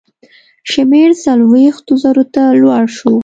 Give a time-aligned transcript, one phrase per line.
[0.71, 3.13] شمېر څلوېښتو زرو ته لوړ شو.